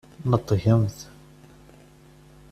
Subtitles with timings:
[0.29, 0.97] Neṭgemt!